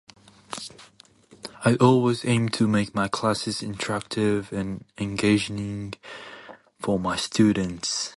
[1.63, 5.93] I always aim to make my classes interactive and engaging
[6.79, 8.09] for my students.